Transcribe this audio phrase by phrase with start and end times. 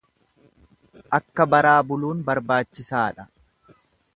[1.17, 3.29] Akka baraa buluun barbaachisaadha.